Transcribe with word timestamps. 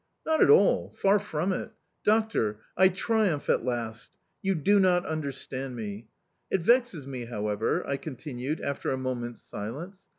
"Not 0.25 0.41
at 0.41 0.49
all, 0.49 0.95
far 0.99 1.19
from 1.19 1.53
it!... 1.53 1.73
Doctor, 2.03 2.59
I 2.75 2.87
triumph 2.89 3.51
at 3.51 3.63
last! 3.63 4.09
You 4.41 4.55
do 4.55 4.79
not 4.79 5.05
understand 5.05 5.75
me!... 5.75 6.07
It 6.49 6.61
vexes 6.61 7.05
me, 7.05 7.25
however," 7.25 7.85
I 7.87 7.97
continued 7.97 8.61
after 8.61 8.89
a 8.89 8.97
moment's 8.97 9.43
silence. 9.43 10.07